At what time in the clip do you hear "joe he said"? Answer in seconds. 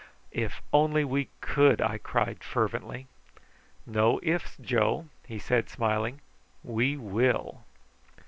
4.59-5.69